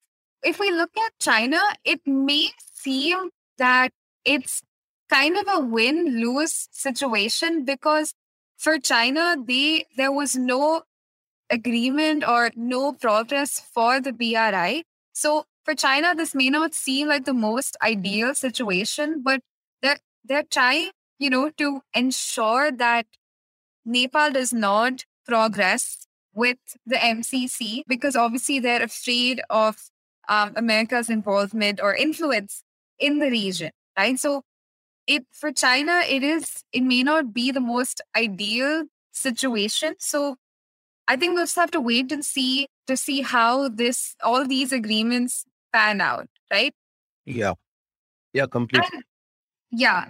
if 0.42 0.58
we 0.58 0.70
look 0.70 0.96
at 0.96 1.18
China, 1.18 1.60
it 1.84 2.00
may 2.06 2.50
seem 2.72 3.30
that 3.58 3.92
it's 4.24 4.62
kind 5.08 5.36
of 5.36 5.46
a 5.48 5.60
win 5.60 6.20
lose 6.20 6.68
situation 6.70 7.64
because 7.64 8.14
for 8.56 8.78
China, 8.78 9.36
they 9.42 9.86
there 9.96 10.12
was 10.12 10.36
no 10.36 10.82
agreement 11.50 12.26
or 12.26 12.50
no 12.56 12.92
progress 12.92 13.60
for 13.60 14.00
the 14.00 14.12
BRI. 14.12 14.84
So 15.12 15.44
for 15.64 15.74
China, 15.74 16.14
this 16.14 16.34
may 16.34 16.50
not 16.50 16.74
seem 16.74 17.08
like 17.08 17.24
the 17.24 17.34
most 17.34 17.76
ideal 17.82 18.34
situation, 18.34 19.22
but 19.22 19.40
they're 19.82 19.98
they're 20.24 20.44
trying, 20.44 20.90
you 21.18 21.30
know, 21.30 21.50
to 21.58 21.82
ensure 21.94 22.70
that 22.72 23.06
Nepal 23.84 24.30
does 24.30 24.52
not 24.52 25.04
progress 25.26 26.06
with 26.40 26.58
the 26.86 26.96
MCC 26.96 27.82
because 27.86 28.16
obviously 28.16 28.58
they're 28.58 28.82
afraid 28.82 29.42
of 29.50 29.76
um, 30.28 30.52
America's 30.56 31.10
involvement 31.10 31.80
or 31.82 31.94
influence 31.94 32.62
in 32.98 33.18
the 33.18 33.30
region, 33.30 33.72
right? 33.98 34.18
So 34.18 34.42
it 35.06 35.26
for 35.32 35.52
China, 35.52 36.02
it 36.08 36.22
is 36.22 36.64
it 36.72 36.82
may 36.82 37.02
not 37.02 37.34
be 37.34 37.50
the 37.50 37.60
most 37.60 38.00
ideal 38.16 38.84
situation. 39.12 39.96
So 39.98 40.36
I 41.06 41.16
think 41.16 41.34
we'll 41.34 41.44
just 41.44 41.56
have 41.56 41.72
to 41.72 41.80
wait 41.80 42.12
and 42.12 42.24
see 42.24 42.68
to 42.86 42.96
see 42.96 43.20
how 43.22 43.68
this 43.68 44.16
all 44.22 44.46
these 44.46 44.72
agreements 44.72 45.44
pan 45.72 46.00
out, 46.00 46.28
right? 46.50 46.72
Yeah. 47.26 47.54
Yeah, 48.32 48.46
completely. 48.46 48.88
And, 48.92 49.04
yeah. 49.70 50.04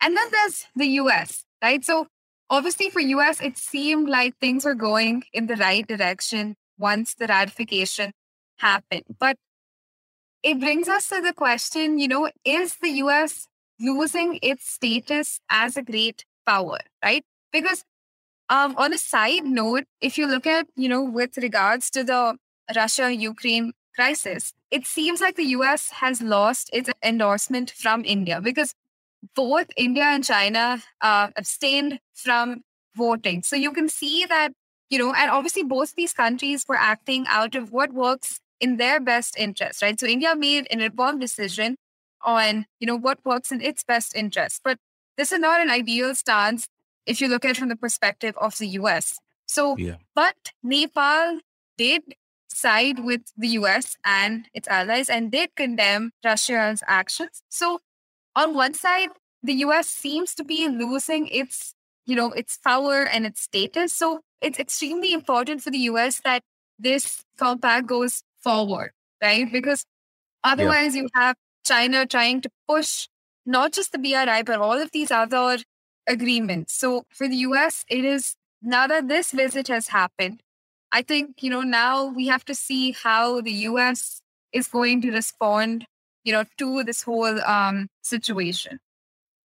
And 0.00 0.16
then 0.16 0.28
there's 0.30 0.66
the 0.76 0.86
US, 1.02 1.44
right? 1.62 1.84
So 1.84 2.06
obviously 2.50 2.90
for 2.90 3.00
US, 3.00 3.40
it 3.40 3.58
seemed 3.58 4.08
like 4.08 4.36
things 4.38 4.64
were 4.64 4.74
going 4.74 5.24
in 5.32 5.46
the 5.46 5.56
right 5.56 5.86
direction 5.86 6.56
once 6.78 7.14
the 7.14 7.26
ratification 7.26 8.12
happened. 8.58 9.04
But 9.18 9.36
it 10.42 10.60
brings 10.60 10.88
us 10.88 11.08
to 11.08 11.20
the 11.20 11.32
question, 11.32 11.98
you 11.98 12.08
know, 12.08 12.30
is 12.44 12.76
the 12.76 12.90
US 13.04 13.48
losing 13.80 14.38
its 14.42 14.68
status 14.68 15.40
as 15.50 15.76
a 15.76 15.82
great 15.82 16.24
power, 16.46 16.78
right? 17.02 17.24
Because 17.52 17.84
um, 18.48 18.74
on 18.76 18.92
a 18.92 18.98
side 18.98 19.44
note, 19.44 19.84
if 20.00 20.18
you 20.18 20.26
look 20.26 20.46
at, 20.46 20.66
you 20.76 20.88
know, 20.88 21.02
with 21.02 21.36
regards 21.38 21.90
to 21.90 22.04
the 22.04 22.36
Russia 22.76 23.12
Ukraine 23.12 23.72
crisis, 23.94 24.52
it 24.70 24.86
seems 24.86 25.20
like 25.20 25.36
the 25.36 25.54
US 25.58 25.90
has 25.90 26.20
lost 26.20 26.68
its 26.72 26.90
endorsement 27.02 27.70
from 27.70 28.04
India 28.04 28.40
because 28.40 28.74
both 29.34 29.66
India 29.76 30.04
and 30.04 30.24
China 30.24 30.82
uh, 31.00 31.28
abstained 31.36 32.00
from 32.14 32.62
voting. 32.96 33.42
So 33.42 33.56
you 33.56 33.72
can 33.72 33.88
see 33.88 34.24
that, 34.26 34.52
you 34.90 34.98
know, 34.98 35.12
and 35.12 35.30
obviously 35.30 35.62
both 35.62 35.94
these 35.94 36.12
countries 36.12 36.64
were 36.68 36.76
acting 36.76 37.24
out 37.28 37.54
of 37.54 37.72
what 37.72 37.92
works 37.92 38.40
in 38.60 38.76
their 38.76 39.00
best 39.00 39.36
interest, 39.38 39.82
right? 39.82 39.98
So 39.98 40.06
India 40.06 40.34
made 40.36 40.66
an 40.70 40.80
informed 40.80 41.20
decision 41.20 41.76
on, 42.22 42.66
you 42.80 42.86
know, 42.86 42.96
what 42.96 43.18
works 43.24 43.52
in 43.52 43.60
its 43.60 43.84
best 43.84 44.14
interest. 44.14 44.60
But 44.64 44.78
this 45.16 45.32
is 45.32 45.38
not 45.38 45.60
an 45.60 45.70
ideal 45.70 46.14
stance 46.14 46.66
if 47.06 47.20
you 47.20 47.28
look 47.28 47.44
at 47.44 47.52
it 47.52 47.56
from 47.56 47.68
the 47.68 47.76
perspective 47.76 48.34
of 48.40 48.56
the 48.58 48.68
US. 48.68 49.18
So, 49.46 49.76
yeah. 49.76 49.96
but 50.14 50.36
Nepal 50.62 51.40
did 51.76 52.02
side 52.48 53.00
with 53.00 53.22
the 53.36 53.48
US 53.48 53.96
and 54.04 54.46
its 54.54 54.68
allies 54.68 55.10
and 55.10 55.30
did 55.30 55.54
condemn 55.56 56.12
Russia's 56.24 56.82
actions. 56.86 57.42
So, 57.48 57.80
on 58.36 58.54
one 58.54 58.74
side, 58.74 59.10
the 59.42 59.54
US 59.66 59.88
seems 59.88 60.34
to 60.36 60.44
be 60.44 60.68
losing 60.68 61.28
its, 61.28 61.74
you 62.06 62.16
know, 62.16 62.32
its 62.32 62.58
power 62.58 63.04
and 63.04 63.26
its 63.26 63.42
status. 63.42 63.92
So, 63.92 64.20
it's 64.40 64.58
extremely 64.58 65.12
important 65.12 65.62
for 65.62 65.70
the 65.70 65.78
US 65.90 66.20
that 66.24 66.42
this 66.78 67.24
compact 67.38 67.86
goes 67.86 68.22
forward, 68.42 68.92
right? 69.22 69.50
Because 69.50 69.84
otherwise, 70.42 70.94
yeah. 70.94 71.02
you 71.02 71.08
have 71.14 71.36
China 71.64 72.06
trying 72.06 72.40
to 72.42 72.50
push 72.68 73.08
not 73.46 73.72
just 73.72 73.92
the 73.92 73.98
BRI, 73.98 74.42
but 74.42 74.60
all 74.60 74.78
of 74.78 74.90
these 74.92 75.10
other 75.10 75.58
agreements. 76.06 76.74
So 76.74 77.04
for 77.10 77.28
the 77.28 77.36
US, 77.36 77.84
it 77.88 78.04
is 78.04 78.36
now 78.62 78.86
that 78.86 79.08
this 79.08 79.32
visit 79.32 79.68
has 79.68 79.88
happened, 79.88 80.42
I 80.92 81.02
think, 81.02 81.42
you 81.42 81.50
know, 81.50 81.62
now 81.62 82.06
we 82.06 82.26
have 82.28 82.44
to 82.46 82.54
see 82.54 82.92
how 82.92 83.40
the 83.40 83.52
US 83.68 84.20
is 84.52 84.68
going 84.68 85.02
to 85.02 85.10
respond, 85.10 85.86
you 86.24 86.32
know, 86.32 86.44
to 86.58 86.82
this 86.84 87.02
whole 87.02 87.40
um, 87.44 87.88
situation. 88.02 88.80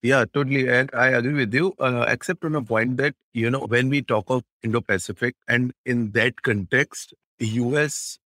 Yeah, 0.01 0.23
totally. 0.33 0.69
And 0.69 0.89
I 0.93 1.09
agree 1.09 1.33
with 1.33 1.53
you, 1.53 1.75
uh, 1.77 2.05
except 2.07 2.45
on 2.45 2.55
a 2.55 2.61
point 2.61 2.97
that, 2.97 3.15
you 3.33 3.49
know, 3.49 3.65
when 3.67 3.89
we 3.89 4.01
talk 4.01 4.29
of 4.29 4.43
Indo 4.63 4.79
Pacific 4.79 5.35
and 5.47 5.73
in 5.85 6.11
that 6.11 6.41
context, 6.41 7.13
US 7.39 8.17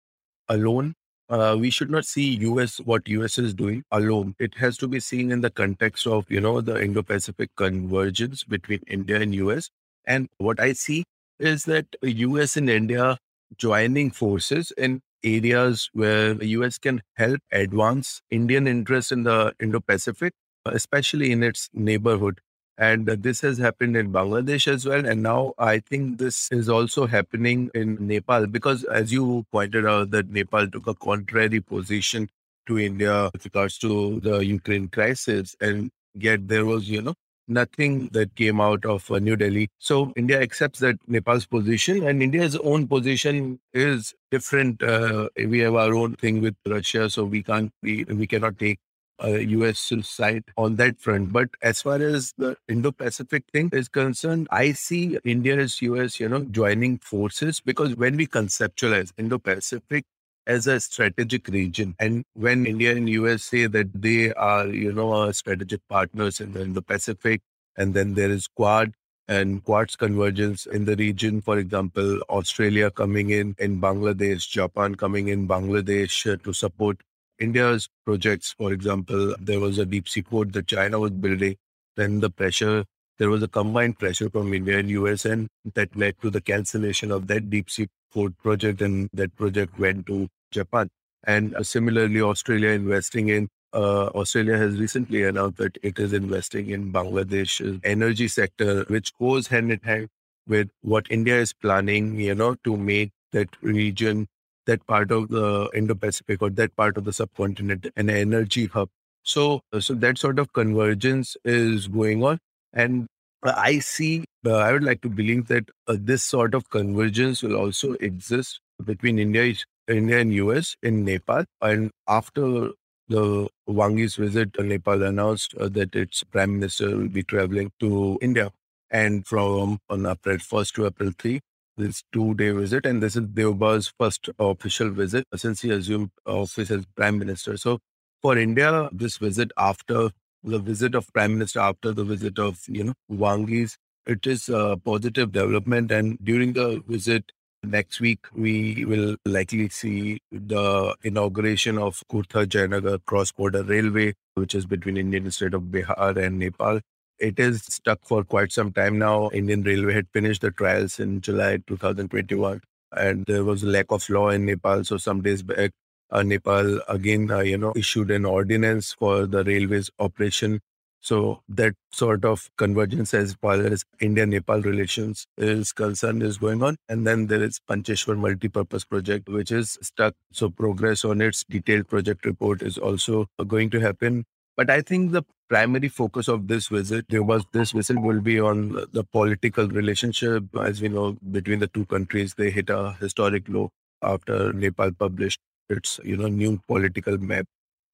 alone, 0.48 0.94
uh, 1.30 1.58
we 1.60 1.72
should 1.72 1.90
not 1.90 2.06
see 2.06 2.36
US, 2.42 2.78
what 2.78 3.08
US 3.08 3.40
is 3.40 3.56
doing 3.56 3.84
alone. 3.92 4.36
It 4.38 4.56
has 4.56 4.78
to 4.78 4.88
be 4.88 5.00
seen 5.00 5.32
in 5.32 5.42
the 5.42 5.50
context 5.50 6.06
of, 6.06 6.30
you 6.30 6.42
know, 6.42 6.62
the 6.62 6.80
Indo 6.80 7.02
Pacific 7.02 7.50
convergence 7.56 8.44
between 8.44 8.82
India 8.86 9.20
and 9.20 9.34
US. 9.34 9.72
And 10.06 10.30
what 10.38 10.60
I 10.60 10.74
see 10.74 11.06
is 11.40 11.64
that 11.66 11.88
US 12.04 12.56
and 12.56 12.70
India 12.70 13.18
joining 13.58 14.12
forces 14.12 14.72
in 14.78 15.02
areas 15.24 15.90
where 15.94 16.34
the 16.34 16.48
US 16.48 16.78
can 16.78 17.02
help 17.16 17.40
advance 17.52 18.22
Indian 18.30 18.68
interests 18.68 19.12
in 19.12 19.24
the 19.24 19.54
Indo 19.60 19.80
Pacific 19.80 20.34
especially 20.66 21.32
in 21.32 21.44
its 21.44 21.70
neighborhood. 21.74 22.40
And 22.78 23.06
this 23.06 23.42
has 23.42 23.60
happened 23.60 23.96
in 23.96 24.12
Bangladesh 24.12 24.68
as 24.68 24.86
well. 24.86 25.06
And 25.06 25.22
now 25.22 25.54
I 25.60 25.80
think 25.80 26.18
this 26.18 26.50
is 26.52 26.70
also 26.70 27.06
happening 27.06 27.70
in 27.76 28.08
Nepal 28.08 28.48
because, 28.48 28.84
as 28.86 29.14
you 29.14 29.46
pointed 29.52 29.86
out, 29.86 30.10
that 30.12 30.30
Nepal 30.30 30.68
took 30.68 30.88
a 30.88 30.96
contrary 30.96 31.62
position 31.62 32.30
to 32.66 32.80
India 32.80 33.30
with 33.32 33.46
regards 33.46 33.78
to 33.80 34.20
the 34.22 34.40
Ukraine 34.40 34.88
crisis. 34.88 35.56
And 35.62 35.92
yet 36.16 36.48
there 36.48 36.66
was, 36.66 36.90
you 36.90 37.04
know, 37.04 37.14
nothing 37.48 38.10
that 38.14 38.36
came 38.36 38.62
out 38.62 38.86
of 38.86 39.10
uh, 39.12 39.20
New 39.20 39.36
Delhi. 39.36 39.70
So 39.80 40.14
India 40.16 40.42
accepts 40.42 40.80
that 40.80 40.96
Nepal's 41.08 41.46
position 41.46 42.08
and 42.08 42.24
India's 42.24 42.56
own 42.58 42.88
position 42.88 43.60
is 43.74 44.14
different. 44.32 44.82
Uh, 44.82 45.30
we 45.36 45.60
have 45.60 45.76
our 45.76 45.94
own 45.94 46.16
thing 46.16 46.42
with 46.42 46.56
Russia, 46.66 47.10
so 47.10 47.26
we 47.26 47.44
can't 47.44 47.72
be, 47.82 48.04
we 48.06 48.28
cannot 48.28 48.60
take 48.60 48.80
uh, 49.24 49.38
US 49.38 49.92
side 50.04 50.44
on 50.58 50.76
that 50.78 51.00
front. 51.00 51.32
But 51.32 51.50
as 51.62 51.82
far 51.82 51.96
as 51.96 52.34
the 52.38 52.58
Indo-Pacific 52.68 53.44
thing 53.52 53.70
is 53.72 53.88
concerned, 53.88 54.48
I 54.52 54.72
see 54.74 55.18
India 55.24 55.58
as 55.58 55.82
US, 55.82 56.20
you 56.20 56.30
know, 56.30 56.44
joining 56.46 56.98
forces 56.98 57.60
because 57.60 57.96
when 57.96 58.18
we 58.18 58.28
conceptualize 58.28 59.12
Indo-Pacific 59.18 60.06
as 60.48 60.68
a 60.68 60.80
strategic 60.80 61.48
region, 61.48 61.96
and 62.00 62.24
when 62.34 62.66
India 62.66 62.96
and 62.96 63.10
US 63.10 63.44
say 63.44 63.68
that 63.68 64.02
they 64.02 64.34
are, 64.34 64.68
you 64.68 64.92
know, 64.92 65.12
our 65.14 65.34
strategic 65.34 65.82
partners 65.88 66.40
in 66.40 66.54
the 66.54 66.62
Indo-Pacific, 66.62 67.42
and 67.78 67.94
then 67.94 68.14
there 68.14 68.30
is 68.30 68.48
Quad, 68.48 68.94
and 69.28 69.64
Quad's 69.64 69.96
convergence 69.96 70.66
in 70.66 70.86
the 70.86 70.96
region. 70.96 71.42
For 71.42 71.58
example, 71.58 72.20
Australia 72.30 72.92
coming 72.92 73.30
in 73.30 73.56
in 73.58 73.80
Bangladesh, 73.80 74.50
Japan 74.50 74.96
coming 74.96 75.30
in 75.30 75.48
Bangladesh 75.48 76.32
uh, 76.32 76.38
to 76.44 76.54
support 76.54 77.02
India's 77.40 77.90
projects, 78.06 78.54
for 78.58 78.72
example, 78.72 79.36
there 79.40 79.60
was 79.60 79.78
a 79.78 79.86
deep 79.86 80.08
sea 80.08 80.22
port 80.22 80.54
that 80.54 80.68
China 80.68 81.00
was 81.00 81.12
building. 81.12 81.56
Then 81.96 82.20
the 82.20 82.30
pressure, 82.30 82.86
there 83.20 83.30
was 83.30 83.44
a 83.44 83.48
combined 83.48 84.00
pressure 84.00 84.30
from 84.30 84.54
India 84.54 84.80
and 84.80 84.90
US, 84.90 85.26
and 85.26 85.48
that 85.74 85.96
led 85.96 86.16
to 86.22 86.30
the 86.30 86.42
cancellation 86.42 87.12
of 87.12 87.28
that 87.28 87.50
deep 87.50 87.70
sea 87.70 87.88
port 88.12 88.38
project, 88.38 88.82
and 88.82 89.10
that 89.14 89.36
project 89.36 89.78
went 89.80 90.06
to 90.08 90.28
Japan. 90.52 90.90
And 91.26 91.56
uh, 91.56 91.64
similarly, 91.64 92.22
Australia 92.22 92.70
investing 92.70 93.30
in 93.30 93.50
uh, 93.74 94.08
Australia 94.10 94.58
has 94.58 94.78
recently 94.80 95.24
announced 95.24 95.58
that 95.58 95.78
it 95.82 95.98
is 95.98 96.14
investing 96.14 96.70
in 96.70 96.92
Bangladesh's 96.92 97.80
energy 97.84 98.28
sector, 98.28 98.84
which 98.88 99.18
goes 99.18 99.48
hand 99.48 99.72
in 99.72 99.80
hand 99.80 100.10
with 100.48 100.70
what 100.82 101.08
India 101.10 101.40
is 101.40 101.54
planning, 101.54 102.20
you 102.20 102.36
know, 102.36 102.56
to 102.64 102.78
make 102.78 103.12
that 103.32 103.50
region 103.62 104.28
that 104.66 104.86
part 104.88 105.12
of 105.12 105.30
the 105.30 105.70
Indo-Pacific 105.74 106.42
or 106.42 106.50
that 106.52 106.76
part 106.76 106.98
of 106.98 107.04
the 107.04 107.14
subcontinent 107.14 107.88
an 107.96 108.10
energy 108.10 108.68
hub. 108.68 108.90
So, 109.24 109.62
uh, 109.72 109.80
so 109.80 109.94
that 109.96 110.18
sort 110.18 110.40
of 110.40 110.54
convergence 110.54 111.36
is 111.44 111.88
going 111.88 112.24
on, 112.24 112.40
and 112.74 113.08
I 113.44 113.80
see. 113.80 114.24
Uh, 114.46 114.56
I 114.58 114.72
would 114.74 114.84
like 114.84 115.02
to 115.02 115.10
believe 115.10 115.48
that 115.48 115.70
uh, 115.88 115.96
this 116.00 116.24
sort 116.24 116.54
of 116.54 116.70
convergence 116.70 117.44
will 117.44 117.56
also 117.56 117.94
exist 117.94 118.60
between 118.84 119.20
India, 119.20 119.54
India 119.88 120.20
and 120.20 120.34
US 120.34 120.76
in 120.82 121.06
Nepal. 121.06 121.46
And 121.62 121.92
after 122.08 122.72
the 123.08 123.48
Wang 123.68 123.98
Yi's 123.98 124.16
visit, 124.16 124.56
uh, 124.58 124.64
Nepal 124.64 125.04
announced 125.04 125.54
uh, 125.60 125.70
that 125.70 125.96
its 125.96 126.24
prime 126.24 126.60
minister 126.60 126.98
will 126.98 127.10
be 127.10 127.24
traveling 127.24 127.72
to 127.80 128.18
India, 128.22 128.52
and 128.92 129.26
from 129.28 129.80
on 129.90 130.06
April 130.06 130.38
1st 130.38 130.74
to 130.76 130.86
April 130.88 131.12
3, 131.18 131.40
this 131.78 132.04
two 132.14 132.34
day 132.36 132.52
visit. 132.52 132.86
And 132.86 133.04
this 133.04 133.16
is 133.16 133.24
Deuba's 133.28 133.94
first 134.00 134.30
official 134.40 134.90
visit 134.90 135.26
since 135.36 135.62
he 135.62 135.72
assumed 135.72 136.12
office 136.26 136.72
as 136.72 136.86
prime 136.96 137.20
minister. 137.20 137.58
So 137.58 137.80
for 138.22 138.38
India, 138.38 138.90
this 138.92 139.18
visit 139.18 139.52
after 139.58 140.12
the 140.44 140.60
visit 140.60 140.96
of 140.96 141.12
prime 141.14 141.34
minister, 141.34 141.60
after 141.60 141.92
the 141.92 142.04
visit 142.04 142.40
of, 142.40 142.62
you 142.68 142.84
know, 142.84 142.94
Wang 143.08 143.48
Yi's, 143.48 143.78
it 144.06 144.28
is 144.28 144.50
a 144.50 144.78
positive 144.84 145.32
development. 145.32 145.92
And 145.92 146.18
during 146.24 146.54
the 146.54 146.84
visit, 146.88 147.32
Next 147.66 148.02
week, 148.02 148.26
we 148.36 148.84
will 148.84 149.16
likely 149.26 149.70
see 149.70 150.20
the 150.34 150.96
inauguration 151.04 151.78
of 151.78 152.04
Kurtha 152.12 152.46
Jaynagar 152.46 153.00
cross 153.06 153.32
border 153.32 153.64
railway, 153.64 154.16
which 154.36 154.54
is 154.54 154.66
between 154.66 154.98
Indian 154.98 155.32
state 155.32 155.54
of 155.54 155.64
Bihar 155.64 156.18
and 156.18 156.40
Nepal. 156.40 156.82
It 157.20 157.40
is 157.40 157.64
stuck 157.64 158.00
for 158.04 158.26
quite 158.26 158.52
some 158.52 158.74
time 158.74 159.00
now. 159.00 159.30
Indian 159.30 159.64
Railway 159.64 159.94
had 159.94 160.10
finished 160.12 160.42
the 160.42 160.52
trials 160.52 161.00
in 161.00 161.22
July 161.22 161.60
2021, 161.66 162.60
and 162.92 163.26
there 163.28 163.46
was 163.46 163.64
a 163.64 163.68
lack 163.68 163.86
of 163.92 164.10
law 164.10 164.28
in 164.28 164.46
Nepal. 164.46 164.84
So 164.84 164.98
some 164.98 165.22
days 165.22 165.42
back, 165.42 165.72
Nepal 166.22 166.82
again, 166.88 167.32
uh, 167.32 167.40
you 167.40 167.58
know, 167.58 167.74
issued 167.76 168.12
an 168.12 168.26
ordinance 168.26 168.94
for 168.94 169.26
the 169.26 169.44
railways 169.44 169.90
operation. 169.98 170.60
So 171.02 171.42
that 171.50 171.74
sort 171.92 172.24
of 172.24 172.50
convergence 172.58 173.14
as 173.14 173.34
far 173.42 173.56
as 173.56 173.84
India-Nepal 174.00 174.62
relations 174.62 175.26
is 175.38 175.74
concerned 175.74 176.24
is 176.24 176.38
going 176.38 176.64
on. 176.64 176.78
And 176.88 177.06
then 177.06 177.28
there 177.28 177.44
is 177.44 177.60
Pancheshwar 177.70 178.18
multi-purpose 178.18 178.86
project, 178.86 179.28
which 179.28 179.52
is 179.52 179.78
stuck. 179.82 180.14
So 180.32 180.50
progress 180.50 181.04
on 181.04 181.20
its 181.20 181.44
detailed 181.44 181.90
project 181.90 182.26
report 182.26 182.62
is 182.62 182.78
also 182.78 183.28
going 183.48 183.70
to 183.72 183.80
happen. 183.82 184.24
But 184.56 184.70
I 184.70 184.82
think 184.82 185.12
the 185.12 185.24
primary 185.50 185.90
focus 185.90 186.28
of 186.28 186.48
this 186.48 186.68
visit 186.68 187.06
there 187.10 187.24
was 187.24 187.44
this 187.52 187.74
visit 187.74 188.00
will 188.00 188.22
be 188.22 188.40
on 188.40 188.86
the 188.94 189.04
political 189.04 189.68
relationship. 189.68 190.44
As 190.56 190.82
we 190.82 190.88
know, 190.90 191.18
between 191.32 191.60
the 191.60 191.68
two 191.68 191.86
countries, 191.86 192.36
they 192.36 192.50
hit 192.50 192.70
a 192.70 192.94
historic 192.94 193.50
low 193.50 193.72
after 194.02 194.54
Nepal 194.54 194.92
published 194.92 195.40
its 195.74 196.00
you 196.04 196.18
know 196.18 196.28
new 196.28 196.60
political 196.68 197.18
map, 197.18 197.46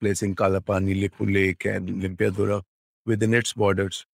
placing 0.02 0.36
Kalapani, 0.36 1.10
Lake, 1.20 1.66
and 1.66 1.90
Limpiadhura 2.04 2.62
within 3.06 3.34
its 3.34 3.54
borders. 3.54 4.06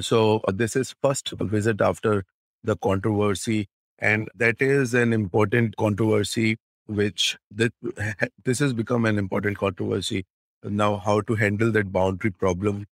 So 0.00 0.40
uh, 0.48 0.52
this 0.54 0.76
is 0.76 0.94
first 1.02 1.30
visit 1.40 1.80
after 1.80 2.24
the 2.64 2.76
controversy, 2.76 3.68
and 3.98 4.28
that 4.34 4.60
is 4.60 4.94
an 4.94 5.12
important 5.12 5.76
controversy. 5.76 6.56
Which 6.86 7.36
this 7.50 8.58
has 8.60 8.72
become 8.72 9.04
an 9.04 9.18
important 9.18 9.58
controversy 9.58 10.24
now 10.64 10.96
how 10.96 11.20
to 11.22 11.34
handle 11.34 11.70
that 11.72 11.92
boundary 11.92 12.30
problem 12.30 12.86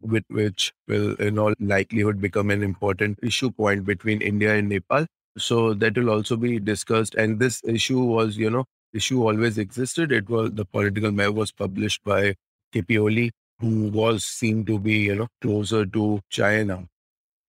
with 0.00 0.24
which 0.28 0.72
will 0.88 1.14
in 1.16 1.38
all 1.38 1.54
likelihood 1.60 2.20
become 2.20 2.50
an 2.50 2.62
important 2.62 3.18
issue 3.22 3.50
point 3.50 3.84
between 3.84 4.22
India 4.22 4.54
and 4.54 4.68
Nepal. 4.68 5.06
So 5.38 5.74
that 5.74 5.96
will 5.96 6.10
also 6.10 6.36
be 6.36 6.58
discussed. 6.58 7.14
And 7.14 7.38
this 7.40 7.62
issue 7.64 8.00
was, 8.00 8.36
you 8.36 8.50
know, 8.50 8.64
issue 8.92 9.22
always 9.22 9.58
existed. 9.58 10.12
It 10.12 10.28
was 10.28 10.52
the 10.52 10.64
political 10.64 11.10
map 11.12 11.32
was 11.32 11.52
published 11.52 12.02
by 12.04 12.34
KP 12.74 13.00
Oli, 13.00 13.30
who 13.58 13.88
was 13.88 14.24
seen 14.24 14.64
to 14.66 14.78
be, 14.78 14.98
you 14.98 15.14
know, 15.14 15.28
closer 15.40 15.86
to 15.86 16.20
China. 16.30 16.86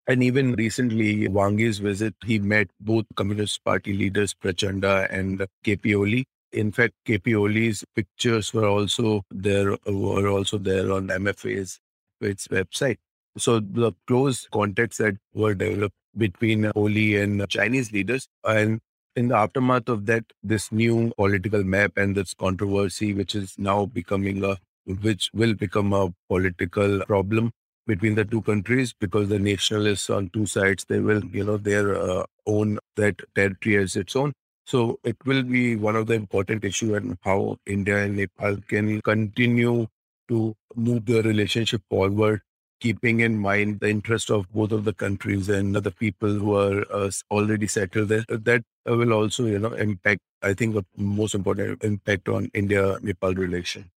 And 0.06 0.22
even 0.22 0.54
recently, 0.54 1.28
Wang 1.28 1.58
Yi's 1.58 1.78
visit, 1.78 2.14
he 2.24 2.38
met 2.38 2.68
both 2.80 3.04
Communist 3.14 3.64
Party 3.64 3.92
leaders, 3.92 4.34
Prachanda 4.34 5.08
and 5.12 5.46
KP 5.64 5.94
Oli. 5.96 6.24
In 6.52 6.72
fact, 6.72 6.94
KP 7.06 7.38
Oli's 7.38 7.84
pictures 7.94 8.52
were 8.52 8.66
also 8.66 9.22
there 9.30 9.76
were 9.86 10.28
also 10.28 10.58
there 10.58 10.90
on 10.90 11.08
MFA's 11.08 11.78
its 12.20 12.48
website. 12.48 12.96
So 13.38 13.60
the 13.60 13.92
close 14.08 14.48
contacts 14.50 14.96
that 14.96 15.16
were 15.32 15.54
developed 15.54 15.94
between 16.16 16.70
Oli 16.74 17.16
and 17.16 17.48
Chinese 17.48 17.92
leaders, 17.92 18.26
and 18.44 18.80
in 19.16 19.28
the 19.28 19.36
aftermath 19.36 19.88
of 19.88 20.06
that, 20.06 20.24
this 20.42 20.70
new 20.72 21.12
political 21.16 21.64
map 21.64 21.92
and 21.96 22.16
this 22.16 22.34
controversy, 22.34 23.12
which 23.14 23.34
is 23.34 23.54
now 23.58 23.86
becoming 23.86 24.44
a 24.44 24.56
which 24.86 25.30
will 25.34 25.54
become 25.54 25.92
a 25.92 26.12
political 26.28 27.00
problem 27.04 27.52
between 27.86 28.14
the 28.14 28.24
two 28.24 28.42
countries 28.42 28.94
because 28.98 29.28
the 29.28 29.38
nationalists 29.38 30.10
on 30.10 30.28
two 30.30 30.46
sides 30.46 30.84
they 30.88 31.00
will 31.00 31.24
you 31.26 31.44
know 31.44 31.56
their 31.56 31.94
uh, 31.96 32.24
own 32.46 32.78
that 32.96 33.20
territory 33.34 33.76
as 33.76 33.96
its 33.96 34.16
own. 34.16 34.32
So 34.66 34.98
it 35.04 35.16
will 35.24 35.42
be 35.42 35.76
one 35.76 35.96
of 35.96 36.06
the 36.06 36.14
important 36.14 36.64
issue 36.64 36.94
and 36.94 37.18
how 37.22 37.56
India 37.66 38.04
and 38.04 38.16
Nepal 38.16 38.58
can 38.68 39.00
continue 39.02 39.86
to 40.28 40.54
move 40.76 41.06
the 41.06 41.22
relationship 41.22 41.82
forward 41.90 42.40
keeping 42.80 43.20
in 43.20 43.38
mind 43.38 43.80
the 43.80 43.88
interest 43.88 44.30
of 44.30 44.50
both 44.52 44.72
of 44.72 44.84
the 44.84 44.92
countries 44.92 45.48
and 45.48 45.76
the 45.76 45.90
people 45.90 46.32
who 46.32 46.56
are 46.56 46.84
uh, 46.90 47.10
already 47.30 47.66
settled 47.66 48.08
there. 48.08 48.24
That 48.28 48.62
will 48.86 49.12
also, 49.12 49.46
you 49.46 49.58
know, 49.58 49.72
impact, 49.72 50.20
I 50.42 50.54
think, 50.54 50.74
the 50.74 50.84
most 50.96 51.34
important 51.34 51.84
impact 51.84 52.28
on 52.28 52.50
India-Nepal 52.54 53.34
relation. 53.34 53.90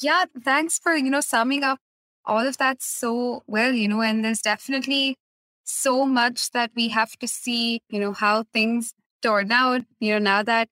Yeah, 0.00 0.24
thanks 0.42 0.78
for, 0.78 0.96
you 0.96 1.10
know, 1.10 1.20
summing 1.20 1.62
up 1.62 1.78
all 2.24 2.46
of 2.46 2.56
that 2.58 2.82
so 2.82 3.42
well, 3.46 3.72
you 3.72 3.88
know, 3.88 4.00
and 4.00 4.24
there's 4.24 4.40
definitely 4.40 5.16
so 5.64 6.06
much 6.06 6.50
that 6.52 6.70
we 6.74 6.88
have 6.88 7.16
to 7.18 7.28
see, 7.28 7.80
you 7.88 8.00
know, 8.00 8.12
how 8.12 8.44
things 8.52 8.94
turn 9.22 9.52
out, 9.52 9.82
you 10.00 10.12
know, 10.12 10.18
now 10.18 10.42
that 10.42 10.68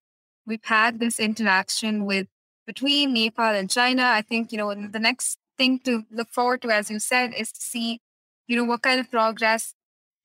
we've 0.46 0.64
had 0.64 0.98
this 0.98 1.20
interaction 1.20 2.06
with 2.06 2.26
between 2.66 3.12
Nepal 3.12 3.54
and 3.54 3.70
China, 3.70 4.04
I 4.04 4.22
think, 4.22 4.52
you 4.52 4.58
know, 4.58 4.70
in 4.70 4.92
the 4.92 4.98
next 4.98 5.38
thing 5.60 5.78
to 5.80 6.04
look 6.10 6.30
forward 6.32 6.62
to, 6.62 6.70
as 6.70 6.90
you 6.90 6.98
said, 6.98 7.34
is 7.36 7.52
to 7.52 7.60
see, 7.60 8.00
you 8.48 8.56
know, 8.56 8.64
what 8.64 8.80
kind 8.80 8.98
of 8.98 9.10
progress 9.10 9.74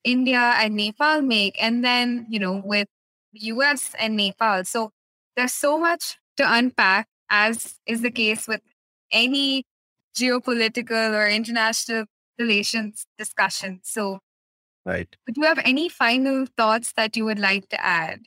India 0.05 0.39
and 0.39 0.75
Nepal 0.75 1.21
make. 1.21 1.61
And 1.61 1.83
then, 1.83 2.25
you 2.29 2.39
know, 2.39 2.61
with 2.63 2.87
US 3.33 3.91
and 3.99 4.15
Nepal. 4.15 4.63
So 4.63 4.91
there's 5.35 5.51
so 5.51 5.77
much 5.77 6.15
to 6.37 6.43
unpack, 6.47 7.07
as 7.29 7.75
is 7.85 8.01
the 8.01 8.11
case 8.11 8.47
with 8.47 8.61
any 9.11 9.65
geopolitical 10.17 11.13
or 11.13 11.27
international 11.27 12.05
relations 12.39 13.05
discussion. 13.17 13.81
So, 13.83 14.19
right. 14.85 15.13
Do 15.27 15.41
you 15.41 15.47
have 15.47 15.59
any 15.65 15.89
final 15.89 16.45
thoughts 16.55 16.93
that 16.95 17.17
you 17.17 17.25
would 17.25 17.39
like 17.39 17.67
to 17.69 17.83
add? 17.83 18.21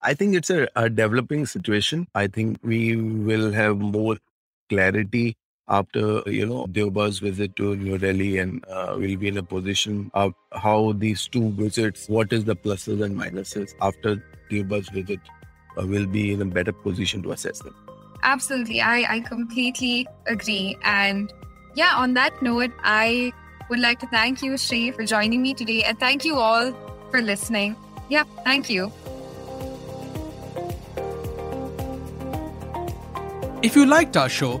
I 0.00 0.14
think 0.14 0.34
it's 0.34 0.50
a, 0.50 0.66
a 0.74 0.88
developing 0.88 1.44
situation. 1.44 2.08
I 2.14 2.26
think 2.26 2.58
we 2.62 2.96
will 2.96 3.52
have 3.52 3.78
more 3.78 4.16
clarity 4.70 5.36
after 5.72 6.22
you 6.26 6.46
know 6.46 6.66
Deuba's 6.66 7.18
visit 7.18 7.56
to 7.56 7.74
New 7.76 7.98
Delhi, 7.98 8.38
and 8.38 8.64
uh, 8.68 8.94
we'll 8.98 9.16
be 9.16 9.28
in 9.28 9.38
a 9.38 9.42
position 9.42 10.10
of 10.14 10.34
how 10.52 10.92
these 10.92 11.26
two 11.26 11.50
visits, 11.60 12.08
what 12.08 12.32
is 12.32 12.44
the 12.44 12.54
pluses 12.54 13.02
and 13.02 13.18
minuses 13.18 13.74
after 13.80 14.16
Deuba's 14.50 14.88
visit, 14.90 15.20
uh, 15.78 15.86
will 15.86 16.06
be 16.06 16.32
in 16.32 16.42
a 16.42 16.44
better 16.44 16.72
position 16.72 17.22
to 17.22 17.32
assess 17.32 17.60
them. 17.60 17.74
Absolutely, 18.22 18.80
I 18.80 18.98
I 19.16 19.20
completely 19.20 20.06
agree, 20.26 20.76
and 20.84 21.32
yeah, 21.74 21.94
on 21.96 22.14
that 22.14 22.42
note, 22.42 22.74
I 22.84 23.32
would 23.70 23.80
like 23.80 24.00
to 24.00 24.06
thank 24.08 24.42
you, 24.42 24.58
Shrey, 24.64 24.94
for 24.94 25.06
joining 25.14 25.40
me 25.42 25.54
today, 25.54 25.84
and 25.84 25.98
thank 25.98 26.26
you 26.26 26.42
all 26.48 26.74
for 27.10 27.22
listening. 27.22 27.76
Yeah, 28.10 28.24
thank 28.44 28.68
you. 28.68 28.92
If 33.62 33.76
you 33.76 33.86
liked 33.86 34.16
our 34.16 34.28
show 34.28 34.60